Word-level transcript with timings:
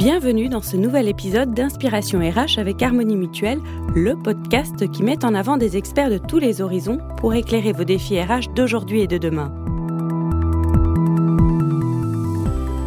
Bienvenue 0.00 0.48
dans 0.48 0.62
ce 0.62 0.78
nouvel 0.78 1.08
épisode 1.08 1.52
d'Inspiration 1.52 2.20
RH 2.20 2.58
avec 2.58 2.82
Harmonie 2.82 3.16
Mutuelle, 3.16 3.60
le 3.94 4.16
podcast 4.16 4.90
qui 4.90 5.02
met 5.02 5.26
en 5.26 5.34
avant 5.34 5.58
des 5.58 5.76
experts 5.76 6.08
de 6.08 6.16
tous 6.16 6.38
les 6.38 6.62
horizons 6.62 7.00
pour 7.18 7.34
éclairer 7.34 7.72
vos 7.72 7.84
défis 7.84 8.18
RH 8.18 8.54
d'aujourd'hui 8.56 9.02
et 9.02 9.06
de 9.06 9.18
demain. 9.18 9.52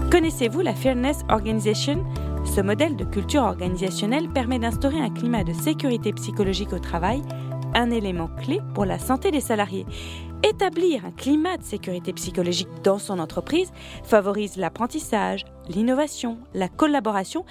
Connaissez-vous 0.10 0.62
la 0.62 0.74
Fairness 0.74 1.20
Organization? 1.30 2.04
Ce 2.46 2.62
modèle 2.62 2.96
de 2.96 3.04
culture 3.04 3.44
organisationnelle 3.44 4.30
permet 4.30 4.58
d'instaurer 4.58 5.00
un 5.00 5.12
climat 5.12 5.44
de 5.44 5.54
sécurité 5.54 6.14
psychologique 6.14 6.74
au 6.74 6.80
travail, 6.80 7.22
un 7.76 7.92
élément 7.92 8.32
clé 8.42 8.60
pour 8.74 8.86
la 8.86 8.98
santé 8.98 9.30
des 9.30 9.40
salariés. 9.40 9.86
Établir 10.46 11.06
un 11.06 11.12
climat 11.12 11.58
de 11.58 11.64
sécurité 11.64 12.12
psychologique 12.12 12.68
dans 12.84 13.00
son 13.00 13.20
entreprise 13.20 13.72
favorise 14.04 14.58
l'apprentissage, 14.58 15.46
l'innovation, 15.70 16.38
la 16.54 16.68
collaboration 16.68 17.46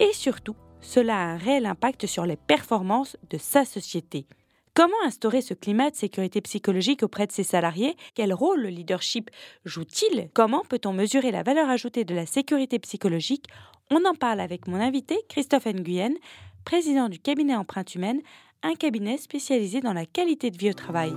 et 0.00 0.12
surtout, 0.12 0.56
cela 0.80 1.16
a 1.16 1.26
un 1.26 1.36
réel 1.36 1.64
impact 1.64 2.06
sur 2.06 2.26
les 2.26 2.36
performances 2.36 3.16
de 3.30 3.38
sa 3.38 3.64
société. 3.64 4.26
Comment 4.74 4.92
instaurer 5.04 5.42
ce 5.42 5.54
climat 5.54 5.90
de 5.90 5.94
sécurité 5.94 6.40
psychologique 6.40 7.04
auprès 7.04 7.28
de 7.28 7.32
ses 7.32 7.44
salariés? 7.44 7.96
Quel 8.16 8.34
rôle 8.34 8.62
le 8.62 8.68
leadership 8.68 9.30
joue-t-il? 9.64 10.28
Comment 10.34 10.64
peut-on 10.68 10.92
mesurer 10.92 11.30
la 11.30 11.44
valeur 11.44 11.70
ajoutée 11.70 12.04
de 12.04 12.16
la 12.16 12.26
sécurité 12.26 12.80
psychologique? 12.80 13.46
On 13.92 14.04
en 14.04 14.14
parle 14.14 14.40
avec 14.40 14.66
mon 14.66 14.80
invité 14.80 15.20
Christophe 15.28 15.66
Nguyen, 15.66 16.14
président 16.64 17.08
du 17.08 17.20
cabinet 17.20 17.54
Empreinte 17.54 17.94
Humaine, 17.94 18.22
un 18.64 18.74
cabinet 18.74 19.18
spécialisé 19.18 19.80
dans 19.80 19.92
la 19.92 20.06
qualité 20.06 20.50
de 20.50 20.58
vie 20.58 20.70
au 20.70 20.74
travail. 20.74 21.12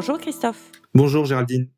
Bonjour 0.00 0.16
Christophe. 0.16 0.72
Bonjour 0.94 1.26
Géraldine. 1.26 1.68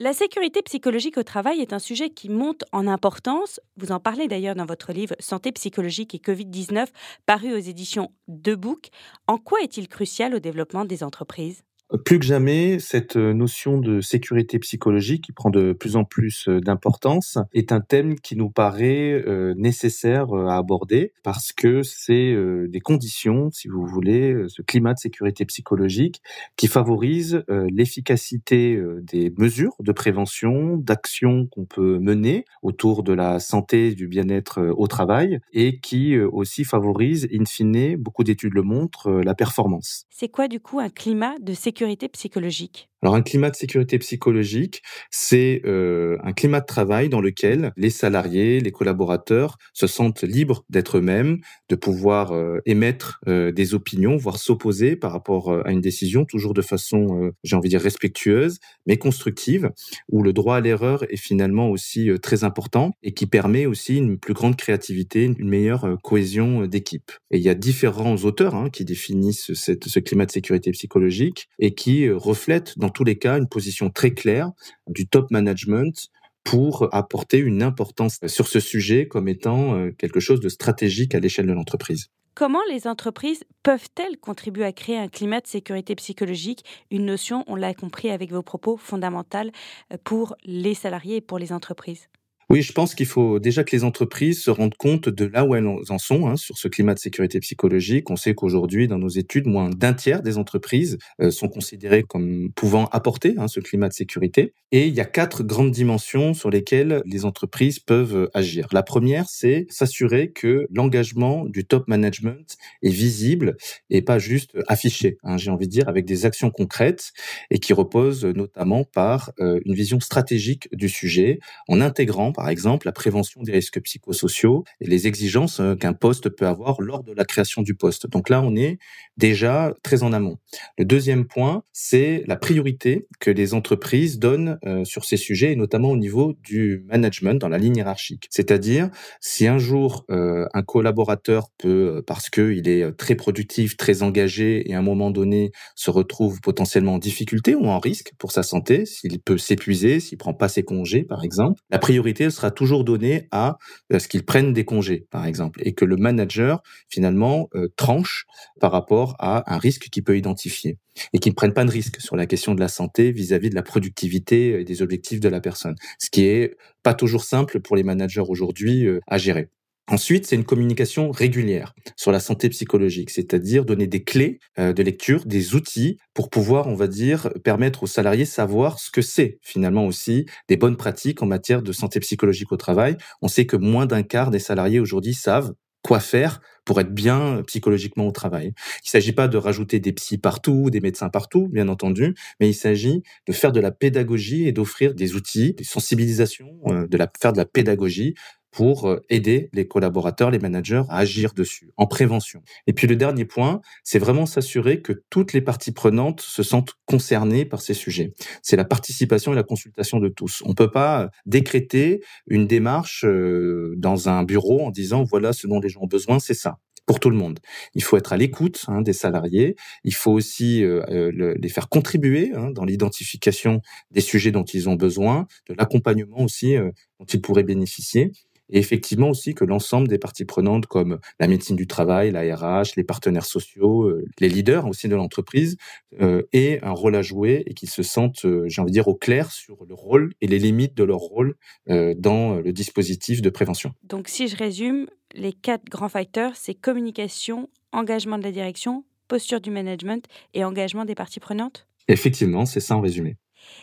La 0.00 0.14
sécurité 0.14 0.62
psychologique 0.62 1.18
au 1.18 1.22
travail 1.22 1.60
est 1.60 1.74
un 1.74 1.78
sujet 1.78 2.08
qui 2.08 2.30
monte 2.30 2.64
en 2.72 2.86
importance. 2.86 3.60
Vous 3.76 3.92
en 3.92 4.00
parlez 4.00 4.26
d'ailleurs 4.26 4.54
dans 4.54 4.64
votre 4.64 4.94
livre 4.94 5.14
Santé 5.18 5.52
psychologique 5.52 6.14
et 6.14 6.18
Covid-19, 6.18 6.86
paru 7.26 7.52
aux 7.52 7.58
éditions 7.58 8.10
De 8.26 8.54
Book. 8.54 8.88
En 9.26 9.36
quoi 9.36 9.60
est-il 9.60 9.86
crucial 9.86 10.34
au 10.34 10.38
développement 10.38 10.86
des 10.86 11.04
entreprises? 11.04 11.62
Plus 12.04 12.18
que 12.18 12.24
jamais, 12.26 12.78
cette 12.78 13.16
euh, 13.16 13.32
notion 13.32 13.78
de 13.78 14.00
sécurité 14.00 14.58
psychologique, 14.58 15.24
qui 15.24 15.32
prend 15.32 15.48
de 15.48 15.72
plus 15.72 15.96
en 15.96 16.04
plus 16.04 16.46
euh, 16.48 16.60
d'importance, 16.60 17.38
est 17.54 17.72
un 17.72 17.80
thème 17.80 18.20
qui 18.20 18.36
nous 18.36 18.50
paraît 18.50 19.12
euh, 19.26 19.54
nécessaire 19.56 20.32
à 20.34 20.56
aborder 20.56 21.12
parce 21.22 21.52
que 21.52 21.82
c'est 21.82 22.36
des 22.68 22.80
conditions, 22.80 23.50
si 23.50 23.68
vous 23.68 23.86
voulez, 23.86 24.44
ce 24.48 24.62
climat 24.62 24.94
de 24.94 24.98
sécurité 24.98 25.44
psychologique 25.44 26.22
qui 26.56 26.66
favorise 26.66 27.42
l'efficacité 27.48 28.80
des 29.02 29.32
mesures 29.36 29.74
de 29.80 29.92
prévention, 29.92 30.76
d'actions 30.76 31.46
qu'on 31.46 31.64
peut 31.64 31.98
mener 31.98 32.44
autour 32.62 33.02
de 33.02 33.12
la 33.12 33.40
santé, 33.40 33.94
du 33.94 34.08
bien-être 34.08 34.72
au 34.76 34.86
travail 34.86 35.40
et 35.52 35.78
qui 35.80 36.18
aussi 36.18 36.64
favorise, 36.64 37.28
in 37.32 37.44
fine, 37.44 37.96
beaucoup 37.96 38.24
d'études 38.24 38.54
le 38.54 38.62
montrent, 38.62 39.10
la 39.10 39.34
performance. 39.34 40.06
C'est 40.10 40.28
quoi 40.28 40.48
du 40.48 40.60
coup 40.60 40.80
un 40.80 40.90
climat 40.90 41.34
de 41.40 41.52
sécurité 41.52 41.77
sécurité 41.78 42.08
psychologique 42.08 42.88
alors 43.02 43.14
un 43.14 43.22
climat 43.22 43.50
de 43.50 43.56
sécurité 43.56 43.98
psychologique, 43.98 44.82
c'est 45.10 45.62
euh, 45.64 46.18
un 46.24 46.32
climat 46.32 46.60
de 46.60 46.66
travail 46.66 47.08
dans 47.08 47.20
lequel 47.20 47.72
les 47.76 47.90
salariés, 47.90 48.58
les 48.58 48.72
collaborateurs 48.72 49.56
se 49.72 49.86
sentent 49.86 50.22
libres 50.22 50.64
d'être 50.68 50.98
eux-mêmes, 50.98 51.38
de 51.68 51.76
pouvoir 51.76 52.32
euh, 52.32 52.58
émettre 52.66 53.20
euh, 53.28 53.52
des 53.52 53.74
opinions, 53.74 54.16
voire 54.16 54.38
s'opposer 54.38 54.96
par 54.96 55.12
rapport 55.12 55.64
à 55.64 55.70
une 55.70 55.80
décision, 55.80 56.24
toujours 56.24 56.54
de 56.54 56.62
façon, 56.62 57.30
j'ai 57.44 57.54
envie 57.54 57.68
de 57.68 57.70
dire, 57.70 57.80
respectueuse, 57.80 58.58
mais 58.86 58.96
constructive, 58.96 59.70
où 60.08 60.22
le 60.22 60.32
droit 60.32 60.56
à 60.56 60.60
l'erreur 60.60 61.04
est 61.12 61.16
finalement 61.16 61.70
aussi 61.70 62.10
très 62.20 62.42
important 62.42 62.92
et 63.02 63.12
qui 63.12 63.26
permet 63.26 63.66
aussi 63.66 63.96
une 63.96 64.18
plus 64.18 64.34
grande 64.34 64.56
créativité, 64.56 65.24
une 65.24 65.48
meilleure 65.48 65.96
cohésion 66.02 66.66
d'équipe. 66.66 67.12
Et 67.30 67.38
il 67.38 67.42
y 67.42 67.48
a 67.48 67.54
différents 67.54 68.16
auteurs 68.16 68.54
hein, 68.54 68.70
qui 68.70 68.84
définissent 68.84 69.52
ce 69.52 69.98
climat 70.00 70.26
de 70.26 70.32
sécurité 70.32 70.70
psychologique 70.72 71.48
et 71.58 71.74
qui 71.74 72.10
reflètent 72.10 72.78
dans 72.78 72.87
tous 72.90 73.04
les 73.04 73.18
cas 73.18 73.38
une 73.38 73.48
position 73.48 73.90
très 73.90 74.12
claire 74.12 74.50
du 74.86 75.06
top 75.06 75.30
management 75.30 76.10
pour 76.44 76.88
apporter 76.92 77.38
une 77.38 77.62
importance 77.62 78.20
sur 78.26 78.48
ce 78.48 78.60
sujet 78.60 79.06
comme 79.06 79.28
étant 79.28 79.74
euh, 79.74 79.90
quelque 79.90 80.20
chose 80.20 80.40
de 80.40 80.48
stratégique 80.48 81.14
à 81.14 81.20
l'échelle 81.20 81.46
de 81.46 81.52
l'entreprise. 81.52 82.08
Comment 82.34 82.62
les 82.70 82.86
entreprises 82.86 83.42
peuvent-elles 83.64 84.16
contribuer 84.16 84.64
à 84.64 84.72
créer 84.72 84.96
un 84.96 85.08
climat 85.08 85.40
de 85.40 85.46
sécurité 85.46 85.96
psychologique, 85.96 86.64
une 86.90 87.04
notion, 87.04 87.44
on 87.48 87.56
l'a 87.56 87.74
compris 87.74 88.10
avec 88.10 88.30
vos 88.30 88.42
propos, 88.42 88.76
fondamentale 88.76 89.50
euh, 89.92 89.96
pour 90.04 90.36
les 90.44 90.74
salariés 90.74 91.16
et 91.16 91.20
pour 91.20 91.38
les 91.38 91.52
entreprises 91.52 92.08
oui, 92.50 92.62
je 92.62 92.72
pense 92.72 92.94
qu'il 92.94 93.04
faut 93.04 93.38
déjà 93.38 93.62
que 93.62 93.76
les 93.76 93.84
entreprises 93.84 94.42
se 94.42 94.50
rendent 94.50 94.76
compte 94.76 95.10
de 95.10 95.26
là 95.26 95.44
où 95.44 95.54
elles 95.54 95.66
en 95.66 95.98
sont 95.98 96.26
hein, 96.26 96.36
sur 96.36 96.56
ce 96.56 96.66
climat 96.66 96.94
de 96.94 96.98
sécurité 96.98 97.40
psychologique. 97.40 98.08
On 98.08 98.16
sait 98.16 98.34
qu'aujourd'hui, 98.34 98.88
dans 98.88 98.96
nos 98.96 99.10
études, 99.10 99.46
moins 99.46 99.68
d'un 99.68 99.92
tiers 99.92 100.22
des 100.22 100.38
entreprises 100.38 100.96
euh, 101.20 101.30
sont 101.30 101.48
considérées 101.48 102.04
comme 102.04 102.50
pouvant 102.56 102.86
apporter 102.86 103.34
hein, 103.36 103.48
ce 103.48 103.60
climat 103.60 103.88
de 103.88 103.92
sécurité. 103.92 104.54
Et 104.72 104.86
il 104.86 104.94
y 104.94 105.00
a 105.00 105.04
quatre 105.04 105.42
grandes 105.42 105.72
dimensions 105.72 106.32
sur 106.32 106.48
lesquelles 106.48 107.02
les 107.04 107.26
entreprises 107.26 107.80
peuvent 107.80 108.16
euh, 108.16 108.30
agir. 108.32 108.68
La 108.72 108.82
première, 108.82 109.28
c'est 109.28 109.66
s'assurer 109.68 110.30
que 110.30 110.66
l'engagement 110.70 111.44
du 111.44 111.66
top 111.66 111.86
management 111.86 112.56
est 112.82 112.88
visible 112.88 113.58
et 113.90 114.00
pas 114.00 114.18
juste 114.18 114.56
affiché, 114.68 115.18
hein, 115.22 115.36
j'ai 115.36 115.50
envie 115.50 115.66
de 115.66 115.72
dire, 115.72 115.90
avec 115.90 116.06
des 116.06 116.24
actions 116.24 116.50
concrètes 116.50 117.12
et 117.50 117.58
qui 117.58 117.74
reposent 117.74 118.24
notamment 118.24 118.84
par 118.84 119.32
euh, 119.38 119.60
une 119.66 119.74
vision 119.74 120.00
stratégique 120.00 120.70
du 120.72 120.88
sujet 120.88 121.40
en 121.68 121.82
intégrant 121.82 122.32
par 122.38 122.50
exemple 122.50 122.86
la 122.86 122.92
prévention 122.92 123.42
des 123.42 123.50
risques 123.50 123.80
psychosociaux 123.82 124.62
et 124.80 124.86
les 124.86 125.08
exigences 125.08 125.58
euh, 125.58 125.74
qu'un 125.74 125.92
poste 125.92 126.28
peut 126.28 126.46
avoir 126.46 126.80
lors 126.80 127.02
de 127.02 127.12
la 127.12 127.24
création 127.24 127.62
du 127.62 127.74
poste. 127.74 128.08
Donc 128.08 128.28
là, 128.28 128.40
on 128.42 128.54
est 128.54 128.78
déjà 129.16 129.74
très 129.82 130.04
en 130.04 130.12
amont. 130.12 130.38
Le 130.78 130.84
deuxième 130.84 131.26
point, 131.26 131.64
c'est 131.72 132.22
la 132.28 132.36
priorité 132.36 133.08
que 133.18 133.32
les 133.32 133.54
entreprises 133.54 134.20
donnent 134.20 134.56
euh, 134.64 134.84
sur 134.84 135.04
ces 135.04 135.16
sujets, 135.16 135.50
et 135.50 135.56
notamment 135.56 135.90
au 135.90 135.96
niveau 135.96 136.34
du 136.44 136.84
management 136.86 137.40
dans 137.40 137.48
la 137.48 137.58
ligne 137.58 137.78
hiérarchique. 137.78 138.28
C'est-à-dire, 138.30 138.88
si 139.20 139.48
un 139.48 139.58
jour 139.58 140.04
euh, 140.08 140.46
un 140.54 140.62
collaborateur 140.62 141.48
peut, 141.58 142.04
parce 142.06 142.30
qu'il 142.30 142.68
est 142.68 142.96
très 142.96 143.16
productif, 143.16 143.76
très 143.76 144.04
engagé, 144.04 144.70
et 144.70 144.74
à 144.76 144.78
un 144.78 144.82
moment 144.82 145.10
donné 145.10 145.50
se 145.74 145.90
retrouve 145.90 146.40
potentiellement 146.40 146.94
en 146.94 146.98
difficulté 146.98 147.56
ou 147.56 147.66
en 147.66 147.80
risque 147.80 148.12
pour 148.16 148.30
sa 148.30 148.44
santé, 148.44 148.86
s'il 148.86 149.18
peut 149.18 149.38
s'épuiser, 149.38 149.98
s'il 149.98 150.18
prend 150.18 150.34
pas 150.34 150.48
ses 150.48 150.62
congés, 150.62 151.02
par 151.02 151.24
exemple, 151.24 151.60
la 151.70 151.80
priorité 151.80 152.27
sera 152.30 152.50
toujours 152.50 152.84
donné 152.84 153.28
à 153.30 153.58
euh, 153.92 153.98
ce 153.98 154.08
qu'ils 154.08 154.24
prennent 154.24 154.52
des 154.52 154.64
congés, 154.64 155.06
par 155.10 155.26
exemple, 155.26 155.60
et 155.64 155.74
que 155.74 155.84
le 155.84 155.96
manager, 155.96 156.62
finalement, 156.88 157.48
euh, 157.54 157.68
tranche 157.76 158.26
par 158.60 158.72
rapport 158.72 159.16
à 159.18 159.52
un 159.52 159.58
risque 159.58 159.88
qu'il 159.90 160.04
peut 160.04 160.16
identifier 160.16 160.78
et 161.12 161.18
qu'ils 161.18 161.32
ne 161.32 161.36
prennent 161.36 161.54
pas 161.54 161.64
de 161.64 161.70
risque 161.70 162.00
sur 162.00 162.16
la 162.16 162.26
question 162.26 162.54
de 162.54 162.60
la 162.60 162.68
santé 162.68 163.12
vis-à-vis 163.12 163.50
de 163.50 163.54
la 163.54 163.62
productivité 163.62 164.60
et 164.60 164.64
des 164.64 164.82
objectifs 164.82 165.20
de 165.20 165.28
la 165.28 165.40
personne, 165.40 165.76
ce 165.98 166.10
qui 166.10 166.24
est 166.24 166.56
pas 166.82 166.94
toujours 166.94 167.24
simple 167.24 167.60
pour 167.60 167.76
les 167.76 167.82
managers 167.82 168.24
aujourd'hui 168.26 168.86
euh, 168.86 169.00
à 169.06 169.18
gérer. 169.18 169.48
Ensuite, 169.90 170.26
c'est 170.26 170.36
une 170.36 170.44
communication 170.44 171.10
régulière 171.10 171.74
sur 171.96 172.12
la 172.12 172.20
santé 172.20 172.50
psychologique, 172.50 173.08
c'est-à-dire 173.08 173.64
donner 173.64 173.86
des 173.86 174.04
clés 174.04 174.38
euh, 174.58 174.74
de 174.74 174.82
lecture, 174.82 175.24
des 175.24 175.54
outils 175.54 175.96
pour 176.12 176.28
pouvoir, 176.28 176.66
on 176.66 176.74
va 176.74 176.88
dire, 176.88 177.30
permettre 177.42 177.84
aux 177.84 177.86
salariés 177.86 178.26
savoir 178.26 178.78
ce 178.78 178.90
que 178.90 179.00
c'est 179.00 179.38
finalement 179.40 179.86
aussi 179.86 180.26
des 180.46 180.58
bonnes 180.58 180.76
pratiques 180.76 181.22
en 181.22 181.26
matière 181.26 181.62
de 181.62 181.72
santé 181.72 182.00
psychologique 182.00 182.52
au 182.52 182.58
travail. 182.58 182.98
On 183.22 183.28
sait 183.28 183.46
que 183.46 183.56
moins 183.56 183.86
d'un 183.86 184.02
quart 184.02 184.30
des 184.30 184.38
salariés 184.38 184.78
aujourd'hui 184.78 185.14
savent 185.14 185.54
quoi 185.82 186.00
faire 186.00 186.40
pour 186.66 186.80
être 186.80 186.92
bien 186.92 187.42
psychologiquement 187.46 188.06
au 188.06 188.12
travail. 188.12 188.48
Il 188.48 188.88
ne 188.88 188.90
s'agit 188.90 189.12
pas 189.12 189.26
de 189.26 189.38
rajouter 189.38 189.80
des 189.80 189.94
psys 189.94 190.18
partout, 190.18 190.68
des 190.68 190.80
médecins 190.80 191.08
partout, 191.08 191.48
bien 191.48 191.66
entendu, 191.68 192.14
mais 192.40 192.50
il 192.50 192.54
s'agit 192.54 193.02
de 193.26 193.32
faire 193.32 193.52
de 193.52 193.60
la 193.60 193.70
pédagogie 193.70 194.46
et 194.46 194.52
d'offrir 194.52 194.94
des 194.94 195.14
outils, 195.14 195.54
des 195.54 195.64
sensibilisations, 195.64 196.58
euh, 196.66 196.86
de 196.86 196.98
la, 196.98 197.10
faire 197.18 197.32
de 197.32 197.38
la 197.38 197.46
pédagogie 197.46 198.14
pour 198.50 198.88
euh, 198.88 199.04
aider 199.08 199.50
les 199.52 199.68
collaborateurs, 199.68 200.30
les 200.30 200.38
managers 200.38 200.82
à 200.88 200.98
agir 200.98 201.34
dessus, 201.34 201.70
en 201.76 201.86
prévention. 201.86 202.42
Et 202.66 202.72
puis 202.72 202.86
le 202.86 202.96
dernier 202.96 203.24
point, 203.24 203.60
c'est 203.84 203.98
vraiment 203.98 204.26
s'assurer 204.26 204.82
que 204.82 204.92
toutes 205.10 205.32
les 205.32 205.40
parties 205.40 205.72
prenantes 205.72 206.20
se 206.20 206.42
sentent 206.42 206.74
concernées 206.86 207.44
par 207.44 207.60
ces 207.60 207.74
sujets. 207.74 208.14
C'est 208.42 208.56
la 208.56 208.64
participation 208.64 209.32
et 209.32 209.36
la 209.36 209.42
consultation 209.42 210.00
de 210.00 210.08
tous. 210.08 210.42
On 210.44 210.50
ne 210.50 210.54
peut 210.54 210.70
pas 210.70 211.10
décréter 211.26 212.02
une 212.26 212.46
démarche 212.46 213.04
euh, 213.04 213.74
dans 213.76 214.08
un 214.08 214.22
bureau 214.22 214.60
en 214.60 214.70
disant 214.70 215.04
voilà 215.04 215.32
ce 215.32 215.46
dont 215.46 215.60
les 215.60 215.68
gens 215.68 215.82
ont 215.82 215.86
besoin, 215.86 216.18
c'est 216.18 216.34
ça 216.34 216.58
pour 216.86 217.00
tout 217.00 217.10
le 217.10 217.16
monde. 217.16 217.38
Il 217.74 217.82
faut 217.82 217.98
être 217.98 218.14
à 218.14 218.16
l'écoute 218.16 218.64
hein, 218.66 218.80
des 218.80 218.94
salariés. 218.94 219.56
Il 219.84 219.92
faut 219.92 220.10
aussi 220.10 220.64
euh, 220.64 221.36
les 221.38 221.48
faire 221.50 221.68
contribuer 221.68 222.32
hein, 222.34 222.50
dans 222.50 222.64
l'identification 222.64 223.60
des 223.90 224.00
sujets 224.00 224.30
dont 224.30 224.44
ils 224.44 224.70
ont 224.70 224.74
besoin, 224.74 225.26
de 225.50 225.54
l'accompagnement 225.58 226.20
aussi 226.20 226.56
dont 226.98 227.04
ils 227.04 227.20
pourraient 227.20 227.44
bénéficier. 227.44 228.10
Et 228.50 228.58
effectivement 228.58 229.10
aussi 229.10 229.34
que 229.34 229.44
l'ensemble 229.44 229.88
des 229.88 229.98
parties 229.98 230.24
prenantes 230.24 230.66
comme 230.66 230.98
la 231.20 231.28
médecine 231.28 231.56
du 231.56 231.66
travail, 231.66 232.10
la 232.10 232.22
RH, 232.36 232.74
les 232.76 232.84
partenaires 232.84 233.24
sociaux, 233.24 233.84
euh, 233.84 234.04
les 234.18 234.28
leaders 234.28 234.66
aussi 234.66 234.88
de 234.88 234.96
l'entreprise 234.96 235.56
euh, 236.00 236.22
aient 236.32 236.60
un 236.62 236.72
rôle 236.72 236.96
à 236.96 237.02
jouer 237.02 237.42
et 237.46 237.54
qu'ils 237.54 237.70
se 237.70 237.82
sentent, 237.82 238.24
euh, 238.24 238.44
j'ai 238.48 238.60
envie 238.60 238.70
de 238.70 238.74
dire, 238.74 238.88
au 238.88 238.94
clair 238.94 239.30
sur 239.30 239.64
le 239.66 239.74
rôle 239.74 240.12
et 240.20 240.26
les 240.26 240.38
limites 240.38 240.76
de 240.76 240.84
leur 240.84 240.98
rôle 240.98 241.36
dans 241.66 242.36
le 242.36 242.52
dispositif 242.52 243.22
de 243.22 243.30
prévention. 243.30 243.72
Donc 243.82 244.08
si 244.08 244.28
je 244.28 244.36
résume, 244.36 244.86
les 245.14 245.32
quatre 245.32 245.64
grands 245.64 245.88
facteurs, 245.88 246.32
c'est 246.34 246.54
communication, 246.54 247.48
engagement 247.72 248.18
de 248.18 248.22
la 248.22 248.32
direction, 248.32 248.84
posture 249.08 249.40
du 249.40 249.50
management 249.50 250.06
et 250.34 250.44
engagement 250.44 250.84
des 250.84 250.94
parties 250.94 251.20
prenantes? 251.20 251.66
Effectivement, 251.88 252.46
c'est 252.46 252.60
ça 252.60 252.76
en 252.76 252.80
résumé. 252.80 253.16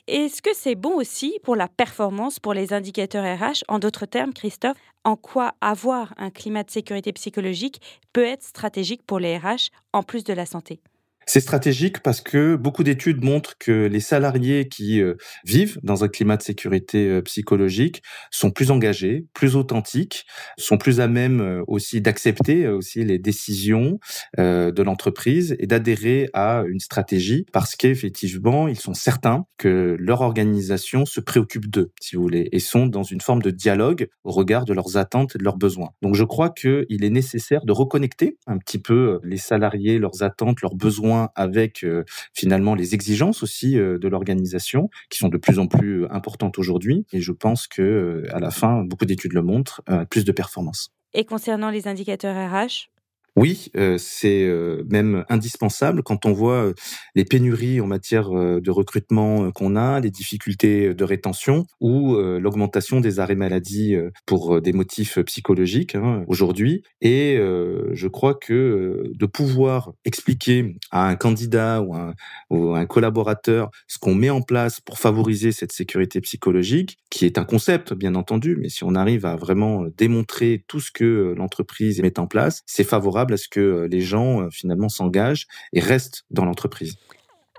Est-ce 0.08 0.42
que 0.42 0.54
c'est 0.54 0.76
bon 0.76 0.96
aussi 0.96 1.40
pour 1.44 1.56
la 1.56 1.68
performance, 1.68 2.40
pour 2.40 2.54
les 2.54 2.74
indicateurs 2.74 3.26
RH 3.26 3.64
En 3.68 3.80
d'autres 3.80 4.06
termes, 4.06 4.34
Christophe, 4.34 4.78
en 5.04 5.16
quoi 5.16 5.54
avoir 5.62 6.14
un 6.18 6.30
climat 6.30 6.64
de 6.64 6.72
sécurité 6.72 7.14
psychologique 7.14 7.82
peut 8.14 8.26
être 8.26 8.44
stratégique 8.44 9.04
pour 9.06 9.20
les 9.20 9.38
RH 9.38 9.72
en 9.94 10.04
plus 10.04 10.24
de 10.24 10.34
la 10.34 10.46
santé? 10.46 10.82
C'est 11.26 11.40
stratégique 11.40 12.02
parce 12.02 12.22
que 12.22 12.56
beaucoup 12.56 12.84
d'études 12.84 13.24
montrent 13.24 13.58
que 13.58 13.88
les 13.88 14.00
salariés 14.00 14.68
qui 14.68 15.02
euh, 15.02 15.16
vivent 15.44 15.80
dans 15.84 16.04
un 16.04 16.08
climat 16.08 16.38
de 16.38 16.44
sécurité 16.44 17.08
euh, 17.08 17.22
psychologique 17.22 18.04
sont 18.30 18.52
plus 18.52 18.72
engagés, 18.72 19.26
plus 19.34 19.56
authentiques, 19.56 20.26
sont 20.58 20.78
plus 20.78 21.00
à 21.00 21.08
même 21.08 21.42
euh, 21.42 21.64
aussi 21.68 22.02
d'accepter 22.02 22.68
aussi 22.68 23.04
les 23.04 23.20
décisions 23.20 24.00
de 24.38 24.84
l'entreprise 24.84 25.56
et 25.60 25.68
d'adhérer 25.68 26.30
à 26.34 26.64
une 26.68 26.80
stratégie 26.80 27.46
parce 27.52 27.76
qu'effectivement, 27.76 28.68
ils 28.68 28.80
sont 28.80 28.94
certains 28.94 29.46
que 29.58 29.96
leur 30.00 30.22
organisation 30.22 31.06
se 31.06 31.20
préoccupe 31.20 31.70
d'eux, 31.70 31.92
si 32.00 32.16
vous 32.16 32.22
voulez, 32.22 32.50
et 32.52 32.60
sont 32.60 32.88
dans 32.88 33.04
une 33.04 33.22
forme 33.22 33.42
de 33.42 33.52
dialogue 33.52 34.08
au 34.24 34.32
regard 34.32 34.66
de 34.66 34.74
leurs 34.74 34.98
attentes 34.98 35.36
et 35.36 35.40
de 35.40 35.44
leurs 35.44 35.58
besoins. 35.58 35.90
Donc 36.02 36.16
je 36.16 36.24
crois 36.24 36.50
qu'il 36.50 37.04
est 37.04 37.10
nécessaire 37.10 37.66
de 37.66 37.72
reconnecter 37.72 38.38
un 38.48 38.58
petit 38.58 38.80
peu 38.80 39.20
les 39.24 39.38
salariés, 39.38 40.00
leurs 40.00 40.24
attentes, 40.24 40.62
leurs 40.62 40.76
besoins 40.76 41.15
avec 41.36 41.84
euh, 41.84 42.04
finalement 42.34 42.76
les 42.76 42.94
exigences 42.94 43.44
aussi 43.44 43.78
euh, 43.78 43.98
de 43.98 44.08
l'organisation 44.08 44.90
qui 45.10 45.18
sont 45.18 45.30
de 45.30 45.38
plus 45.38 45.60
en 45.60 45.68
plus 45.68 46.04
euh, 46.04 46.14
importantes 46.14 46.58
aujourd'hui. 46.58 47.06
Et 47.14 47.22
je 47.22 47.32
pense 47.32 47.68
que 47.68 48.24
à 48.32 48.40
la 48.40 48.52
fin, 48.52 48.84
beaucoup 48.84 49.06
d'études 49.06 49.34
le 49.34 49.42
montrent, 49.42 49.82
plus 50.10 50.26
de 50.26 50.32
performance. 50.32 50.92
Et 51.14 51.26
concernant 51.26 51.70
les 51.70 51.88
indicateurs 51.88 52.36
RH 52.36 52.90
oui, 53.38 53.70
euh, 53.76 53.98
c'est 53.98 54.46
euh, 54.46 54.84
même 54.90 55.26
indispensable 55.28 56.04
quand 56.04 56.26
on 56.26 56.32
voit 56.32 56.68
euh, 56.68 56.74
les 57.16 57.26
pénuries 57.26 57.82
en 57.82 57.88
matière 57.88 58.30
de 58.30 58.72
recrutement 58.72 59.52
qu'on 59.52 59.76
a, 59.76 60.00
les 60.00 60.10
difficultés 60.10 60.94
de 60.94 61.04
rétention 61.04 61.66
ou 61.82 62.16
l'augmentation 62.16 63.00
des 63.00 63.20
arrêts 63.20 63.36
maladie 63.36 63.96
pour 64.26 64.62
des 64.62 64.74
motifs 64.74 65.20
psychologiques 65.20 65.96
hein, 65.96 66.24
aujourd'hui. 66.28 66.84
Et 67.02 67.38
je 67.38 68.08
crois 68.08 68.36
que 68.36 69.12
de 69.14 69.26
pouvoir 69.26 69.94
expliquer 70.06 70.76
à 70.92 71.08
un 71.08 71.16
candidat 71.16 71.82
ou, 71.82 71.96
un, 71.96 72.14
ou 72.50 72.76
un 72.76 72.86
collaborateur 72.86 73.70
ce 73.88 73.98
qu'on 73.98 74.16
met 74.16 74.30
en 74.30 74.42
place 74.42 74.80
pour 74.80 75.00
favoriser 75.00 75.52
cette 75.52 75.72
sécurité 75.72 76.22
psychologique, 76.22 76.98
qui 77.10 77.26
est 77.26 77.38
un 77.38 77.46
concept 77.46 77.94
bien 77.94 78.16
entendu, 78.16 78.58
mais 78.60 78.70
si 78.70 78.84
on 78.84 78.96
arrive 78.96 79.26
à 79.26 79.36
vraiment 79.36 79.86
démontrer 79.98 80.64
tout 80.68 80.80
ce 80.80 80.92
que 80.92 81.34
l'entreprise 81.38 82.02
met 82.02 82.20
en 82.20 82.28
place, 82.28 82.62
c'est 82.66 82.84
favorable 82.84 83.25
à 83.34 83.38
ce 83.38 83.48
que 83.48 83.60
euh, 83.60 83.88
les 83.88 84.02
gens 84.02 84.42
euh, 84.42 84.50
finalement 84.50 84.90
s'engagent 84.90 85.48
et 85.74 85.80
restent 85.80 86.24
dans 86.30 86.46
l'entreprise. 86.46 86.96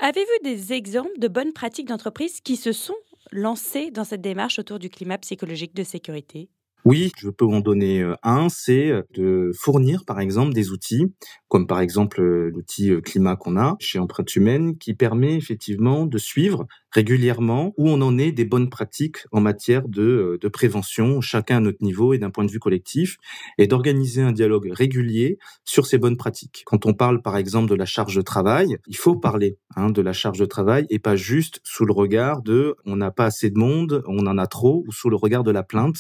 Avez-vous 0.01 0.45
des 0.45 0.73
exemples 0.73 1.19
de 1.19 1.29
bonnes 1.29 1.53
pratiques 1.53 1.89
d'entreprise 1.89 2.41
qui 2.41 2.57
se 2.57 2.73
sont 2.73 2.97
lancées 3.33 3.91
dans 3.91 4.05
cette 4.05 4.21
démarche 4.21 4.59
autour 4.59 4.79
du 4.79 4.91
climat 4.91 5.19
psychologique 5.19 5.75
de 5.75 5.85
sécurité? 5.85 6.51
Oui, 6.85 7.11
je 7.19 7.31
peux 7.31 7.47
en 7.47 7.61
donner 7.61 8.03
euh, 8.03 8.15
un, 8.23 8.49
c'est 8.49 8.93
de 9.15 9.51
fournir 9.59 10.05
par 10.07 10.21
exemple 10.21 10.53
des 10.53 10.71
outils, 10.71 11.13
comme 11.49 11.67
par 11.67 11.81
exemple 11.81 12.23
l'outil 12.23 12.93
climat 13.03 13.37
qu'on 13.37 13.57
a 13.57 13.77
chez 13.81 13.99
Empreinte 13.99 14.37
Humaine, 14.37 14.79
qui 14.79 14.95
permet 14.95 15.35
effectivement 15.35 16.07
de 16.07 16.19
suivre 16.19 16.67
régulièrement 16.97 17.75
où 17.77 17.91
on 17.91 18.01
en 18.01 18.17
est 18.17 18.33
des 18.33 18.47
bonnes 18.47 18.71
pratiques 18.71 19.19
en 19.31 19.43
matière 19.43 19.87
de, 19.87 20.03
euh, 20.03 20.39
de 20.41 20.49
prévention, 20.49 21.21
chacun 21.21 21.59
à 21.59 21.61
notre 21.61 21.85
niveau 21.85 22.15
et 22.15 22.19
d'un 22.19 22.31
point 22.31 22.45
de 22.47 22.51
vue 22.51 22.59
collectif, 22.59 23.19
et 23.59 23.67
d'organiser 23.67 24.23
un 24.23 24.33
dialogue 24.33 24.71
régulier 24.73 25.39
sur 25.67 25.87
ces 25.87 25.99
bonnes 25.99 26.17
pratiques. 26.17 26.63
Quand 26.65 26.87
on 26.87 26.95
parle 26.95 27.21
par 27.21 27.37
exemple 27.37 27.69
de 27.69 27.75
la 27.75 27.85
charge 27.85 28.15
de 28.17 28.23
travail, 28.23 28.79
il 28.87 28.97
faut 28.97 29.15
parler 29.15 29.59
hein, 29.77 29.91
de 29.91 30.01
la 30.01 30.15
charge 30.15 30.39
de 30.39 30.47
travail 30.47 30.87
et 30.89 30.99
pas 30.99 31.17
juste 31.17 31.61
sous 31.65 31.85
le 31.85 31.93
regard 31.93 32.41
de 32.41 32.77
on 32.87 32.97
n'a 32.97 33.11
pas 33.11 33.27
assez 33.27 33.51
de 33.51 33.59
monde, 33.59 34.03
on 34.07 34.27
en 34.27 34.39
a 34.39 34.47
trop, 34.47 34.83
ou 34.87 34.93
sous 34.93 35.11
le 35.11 35.17
regard 35.17 35.45
de 35.45 35.51
la 35.51 35.63
plainte 35.63 35.99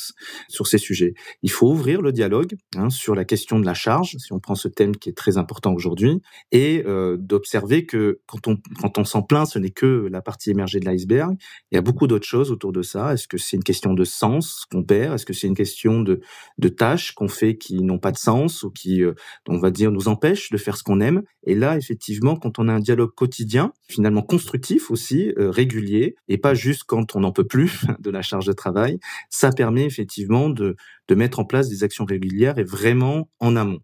sur 0.48 0.66
ces 0.66 0.78
sujets. 0.78 1.12
Il 1.42 1.50
faut 1.50 1.70
ouvrir 1.70 2.00
le 2.00 2.10
dialogue 2.10 2.56
hein, 2.74 2.88
sur 2.88 3.14
la 3.14 3.26
question 3.26 3.60
de 3.60 3.66
la 3.66 3.74
charge, 3.74 4.16
si 4.16 4.32
on 4.32 4.40
prend 4.40 4.54
ce 4.54 4.68
thème 4.68 4.96
qui 4.96 5.10
est 5.10 5.16
très 5.16 5.36
important 5.36 5.74
aujourd'hui, 5.74 6.22
et 6.52 6.82
euh, 6.86 7.18
d'observer 7.18 7.84
que 7.84 8.20
quand 8.26 8.48
on, 8.48 8.56
quand 8.80 9.04
s'en 9.04 9.20
plaint, 9.20 9.46
ce 9.46 9.58
n'est 9.58 9.70
que 9.70 10.08
la 10.10 10.22
partie 10.22 10.50
émergée 10.50 10.80
l'iceberg. 10.86 11.36
Il 11.70 11.74
y 11.74 11.78
a 11.78 11.82
beaucoup 11.82 12.06
d'autres 12.06 12.26
choses 12.26 12.50
autour 12.50 12.72
de 12.72 12.82
ça. 12.82 13.12
Est-ce 13.12 13.28
que 13.28 13.38
c'est 13.38 13.56
une 13.56 13.64
question 13.64 13.94
de 13.94 14.04
sens 14.04 14.64
qu'on 14.70 14.82
perd? 14.82 15.14
Est-ce 15.14 15.26
que 15.26 15.32
c'est 15.32 15.46
une 15.46 15.56
question 15.56 16.00
de, 16.00 16.20
de 16.58 16.68
tâches 16.68 17.12
qu'on 17.12 17.28
fait 17.28 17.56
qui 17.56 17.82
n'ont 17.82 17.98
pas 17.98 18.12
de 18.12 18.16
sens 18.16 18.62
ou 18.62 18.70
qui, 18.70 19.02
euh, 19.02 19.14
on 19.48 19.58
va 19.58 19.70
dire, 19.70 19.90
nous 19.90 20.08
empêchent 20.08 20.50
de 20.50 20.56
faire 20.56 20.76
ce 20.76 20.82
qu'on 20.82 21.00
aime? 21.00 21.22
Et 21.44 21.54
là, 21.54 21.76
effectivement, 21.76 22.36
quand 22.36 22.58
on 22.58 22.68
a 22.68 22.72
un 22.72 22.80
dialogue 22.80 23.14
quotidien, 23.14 23.72
finalement 23.88 24.22
constructif 24.22 24.90
aussi, 24.90 25.32
euh, 25.38 25.50
régulier, 25.50 26.16
et 26.28 26.38
pas 26.38 26.54
juste 26.54 26.84
quand 26.84 27.16
on 27.16 27.20
n'en 27.20 27.32
peut 27.32 27.46
plus 27.46 27.84
de 28.00 28.10
la 28.10 28.22
charge 28.22 28.46
de 28.46 28.52
travail, 28.52 28.98
ça 29.30 29.50
permet 29.50 29.84
effectivement 29.84 30.48
de, 30.48 30.76
de 31.08 31.14
mettre 31.14 31.38
en 31.38 31.44
place 31.44 31.68
des 31.68 31.84
actions 31.84 32.04
régulières 32.04 32.58
et 32.58 32.64
vraiment 32.64 33.28
en 33.40 33.56
amont. 33.56 33.80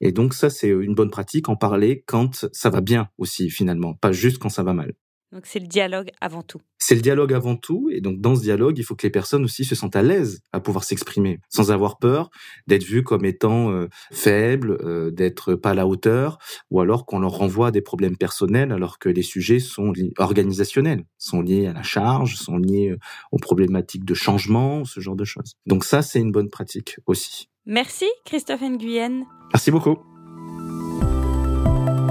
Et 0.00 0.12
donc 0.12 0.34
ça, 0.34 0.50
c'est 0.50 0.68
une 0.68 0.94
bonne 0.94 1.10
pratique, 1.10 1.48
en 1.48 1.56
parler 1.56 2.02
quand 2.06 2.48
ça 2.52 2.70
va 2.70 2.80
bien 2.80 3.08
aussi, 3.18 3.50
finalement, 3.50 3.94
pas 3.94 4.12
juste 4.12 4.38
quand 4.38 4.48
ça 4.48 4.62
va 4.62 4.72
mal. 4.72 4.94
Donc 5.32 5.46
c'est 5.46 5.58
le 5.58 5.66
dialogue 5.66 6.10
avant 6.20 6.42
tout. 6.42 6.60
C'est 6.78 6.94
le 6.94 7.00
dialogue 7.00 7.32
avant 7.32 7.56
tout, 7.56 7.88
et 7.90 8.00
donc 8.00 8.20
dans 8.20 8.36
ce 8.36 8.42
dialogue, 8.42 8.78
il 8.78 8.84
faut 8.84 8.94
que 8.94 9.06
les 9.06 9.10
personnes 9.10 9.44
aussi 9.44 9.64
se 9.64 9.74
sentent 9.74 9.96
à 9.96 10.02
l'aise 10.02 10.40
à 10.52 10.60
pouvoir 10.60 10.84
s'exprimer, 10.84 11.40
sans 11.48 11.70
avoir 11.72 11.98
peur 11.98 12.30
d'être 12.66 12.84
vues 12.84 13.02
comme 13.02 13.24
étant 13.24 13.70
euh, 13.72 13.88
faibles, 14.12 14.78
euh, 14.82 15.10
d'être 15.10 15.54
pas 15.54 15.70
à 15.70 15.74
la 15.74 15.86
hauteur, 15.86 16.38
ou 16.70 16.80
alors 16.80 17.06
qu'on 17.06 17.18
leur 17.18 17.32
renvoie 17.32 17.68
à 17.68 17.70
des 17.70 17.82
problèmes 17.82 18.16
personnels, 18.16 18.72
alors 18.72 18.98
que 18.98 19.08
les 19.08 19.22
sujets 19.22 19.58
sont 19.58 19.92
organisationnels, 20.18 21.04
sont 21.18 21.40
liés 21.40 21.66
à 21.66 21.72
la 21.72 21.82
charge, 21.82 22.36
sont 22.36 22.58
liés 22.58 22.90
euh, 22.90 22.98
aux 23.32 23.38
problématiques 23.38 24.04
de 24.04 24.14
changement, 24.14 24.84
ce 24.84 25.00
genre 25.00 25.16
de 25.16 25.24
choses. 25.24 25.54
Donc 25.66 25.84
ça, 25.84 26.02
c'est 26.02 26.20
une 26.20 26.32
bonne 26.32 26.50
pratique 26.50 26.96
aussi. 27.06 27.48
Merci 27.66 28.06
Christophe 28.24 28.62
Nguyen. 28.62 29.24
Merci 29.52 29.72
beaucoup. 29.72 30.15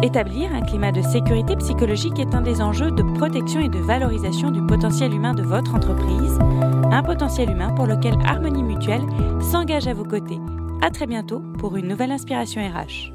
Établir 0.05 0.53
un 0.53 0.61
climat 0.61 0.91
de 0.91 1.01
sécurité 1.01 1.55
psychologique 1.55 2.19
est 2.19 2.35
un 2.35 2.41
des 2.41 2.61
enjeux 2.61 2.91
de 2.91 3.01
protection 3.17 3.59
et 3.59 3.69
de 3.69 3.79
valorisation 3.79 4.51
du 4.51 4.61
potentiel 4.61 5.11
humain 5.11 5.33
de 5.33 5.41
votre 5.41 5.73
entreprise, 5.73 6.37
un 6.91 7.01
potentiel 7.01 7.49
humain 7.49 7.73
pour 7.73 7.87
lequel 7.87 8.13
Harmonie 8.23 8.61
Mutuelle 8.61 9.01
s'engage 9.41 9.87
à 9.87 9.95
vos 9.95 10.05
côtés. 10.05 10.39
À 10.83 10.91
très 10.91 11.07
bientôt 11.07 11.41
pour 11.57 11.75
une 11.75 11.87
nouvelle 11.87 12.11
inspiration 12.11 12.61
RH. 12.61 13.14